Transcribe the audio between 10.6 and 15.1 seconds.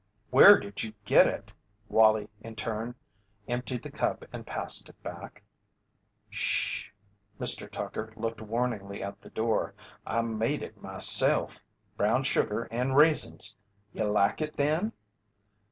it myself brown sugar and raisins. You like it then?"